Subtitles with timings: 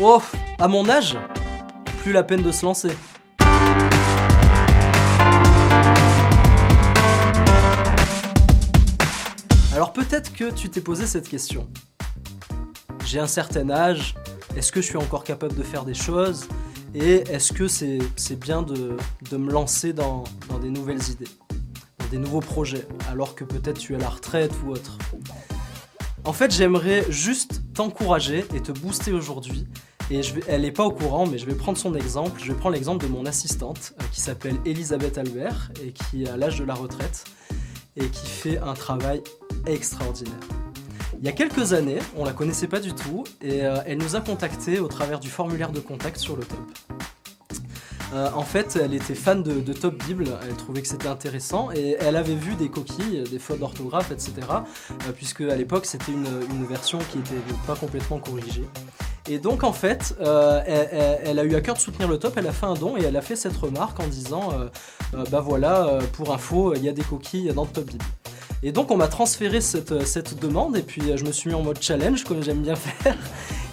[0.00, 0.20] Oh,
[0.58, 1.16] à mon âge,
[2.02, 2.90] plus la peine de se lancer.
[9.72, 11.68] Alors peut-être que tu t'es posé cette question.
[13.06, 14.16] J'ai un certain âge,
[14.56, 16.48] est-ce que je suis encore capable de faire des choses?
[16.96, 18.00] Et est-ce que c'est
[18.40, 18.96] bien de,
[19.36, 21.30] me lancer dans, dans des nouvelles idées,
[22.00, 24.98] dans des nouveaux projets, alors que peut-être tu es à la retraite ou autre?
[26.26, 29.66] En fait, j'aimerais juste t'encourager et te booster aujourd'hui
[30.10, 32.40] et elle n'est pas au courant, mais je vais prendre son exemple.
[32.42, 36.28] Je vais prendre l'exemple de mon assistante euh, qui s'appelle Elisabeth Albert et qui est
[36.28, 37.24] à l'âge de la retraite
[37.96, 39.22] et qui fait un travail
[39.66, 40.34] extraordinaire.
[41.18, 44.16] Il y a quelques années, on la connaissait pas du tout et euh, elle nous
[44.16, 46.58] a contactés au travers du formulaire de contact sur le top.
[48.14, 51.96] Euh, en fait, elle était fan de, Top Bible, elle trouvait que c'était intéressant et
[51.98, 54.32] elle avait vu des coquilles, des fautes d'orthographe, etc.
[55.16, 57.34] puisque à l'époque c'était une, version qui n'était
[57.66, 58.64] pas complètement corrigée.
[59.28, 60.60] Et donc en fait, euh,
[61.24, 63.04] elle, a eu à cœur de soutenir le top, elle a fait un don et
[63.04, 64.66] elle a fait cette remarque en disant euh,
[65.14, 68.04] euh, Bah voilà, pour info, il y a des coquilles dans le top bible.
[68.64, 71.62] Et donc on m'a transféré cette, cette, demande et puis je me suis mis en
[71.62, 73.16] mode challenge comme j'aime bien faire.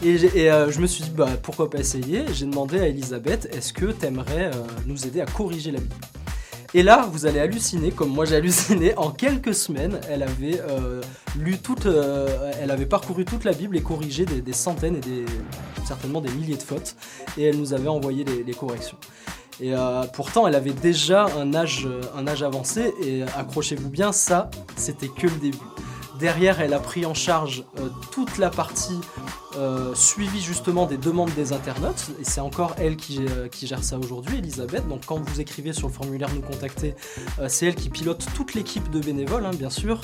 [0.03, 2.25] Et, je me suis dit bah pourquoi pas essayer.
[2.33, 4.51] J'ai demandé à Elisabeth est-ce que t'aimerais
[4.85, 5.95] nous aider à corriger la Bible?
[6.73, 8.95] Et là, vous allez halluciner, comme moi j'ai halluciné.
[8.97, 11.01] En quelques semaines, elle avait euh,
[11.37, 15.25] lu toute, euh, elle avait parcouru toute la Bible et corrigé des, centaines et des,
[15.85, 16.95] certainement des milliers de fautes.
[17.37, 18.97] Et elle nous avait envoyé les, corrections.
[19.61, 21.87] Et euh, pourtant, elle avait déjà un âge,
[22.27, 22.93] âge avancé.
[23.03, 25.57] Et accrochez-vous bien, ça, c'était que le début.
[26.19, 27.63] Derrière, elle a pris en charge
[28.11, 28.99] toute la partie
[29.57, 33.97] euh, suivi justement des demandes des internautes, et c'est encore elle qui, euh, gère ça
[33.97, 34.87] aujourd'hui, Elisabeth.
[34.87, 36.95] Donc quand vous écrivez sur le formulaire nous contacter,
[37.39, 40.01] euh, c'est elle qui pilote toute l'équipe de bénévoles, hein, bien sûr,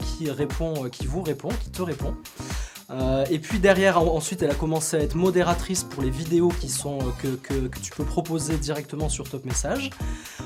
[0.00, 2.14] qui répond, qui vous répond, qui te répond.
[2.90, 6.68] Euh, et puis derrière, ensuite, elle a commencé à être modératrice pour les vidéos qui
[6.68, 9.90] sont, euh, que, tu peux proposer directement sur Top Message.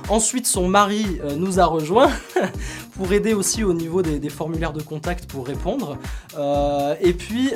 [0.08, 2.11] Ensuite, son mari euh, nous a rejoint
[2.97, 5.97] pour aider aussi au niveau des, formulaires de contact pour répondre.
[7.00, 7.53] et puis,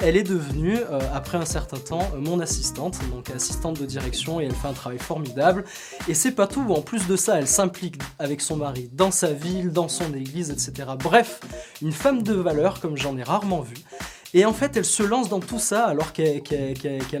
[0.00, 0.78] elle est devenue,
[1.12, 4.98] après un certain temps, mon assistante, donc assistante de direction, et elle fait un travail
[4.98, 5.64] formidable.
[6.08, 9.32] Et c'est pas tout, en plus de ça, elle s'implique avec son mari dans sa
[9.32, 10.88] ville, dans son église, etc.
[10.98, 11.40] Bref,
[11.82, 13.76] une femme de valeur comme j'en ai rarement vu.
[14.34, 16.42] Et en fait, elle se lance dans tout ça alors qu'elle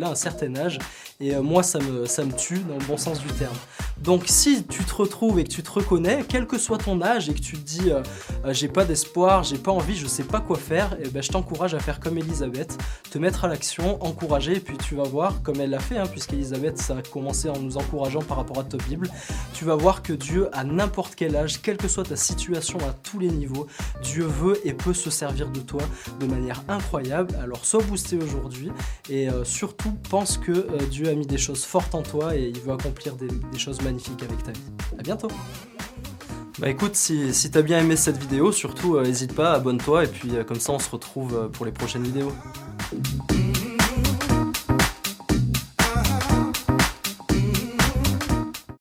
[0.02, 0.78] a un certain âge.
[1.20, 3.54] Et euh, moi, ça me, ça me tue dans le bon sens du terme.
[4.02, 7.30] Donc si tu te retrouves et que tu te reconnais, quel que soit ton âge
[7.30, 8.02] et que tu te dis euh,
[8.44, 11.30] euh, j'ai pas d'espoir, j'ai pas envie, je sais pas quoi faire, eh ben, je
[11.30, 12.76] t'encourage à faire comme Elisabeth,
[13.10, 16.08] te mettre à l'action, encourager, et puis tu vas voir, comme elle l'a fait, hein,
[16.10, 19.08] puisqu'Elisabeth ça a commencé en nous encourageant par rapport à Top Bible,
[19.52, 22.92] tu vas voir que Dieu, à n'importe quel âge, quelle que soit ta situation à
[22.92, 23.68] tous les niveaux,
[24.02, 25.82] Dieu veut et peut se servir de toi
[26.18, 27.03] de manière incroyable.
[27.12, 28.70] Alors sois boosté aujourd'hui
[29.10, 32.72] et surtout pense que Dieu a mis des choses fortes en toi et il veut
[32.72, 33.28] accomplir des,
[33.58, 34.60] choses magnifiques avec ta vie.
[34.98, 35.28] A bientôt
[36.60, 40.06] bah écoute, si, si t'as bien aimé cette vidéo, surtout n'hésite euh, pas, abonne-toi et
[40.06, 42.32] puis euh, comme ça on se retrouve euh, pour les prochaines vidéos.